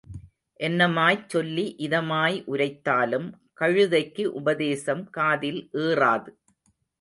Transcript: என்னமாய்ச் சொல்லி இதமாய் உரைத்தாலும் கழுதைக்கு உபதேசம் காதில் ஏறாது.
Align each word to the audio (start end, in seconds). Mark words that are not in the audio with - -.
என்னமாய்ச் 0.59 1.25
சொல்லி 1.27 1.65
இதமாய் 1.79 2.37
உரைத்தாலும் 2.45 3.27
கழுதைக்கு 3.59 4.25
உபதேசம் 4.41 5.05
காதில் 5.09 5.61
ஏறாது. 5.83 6.33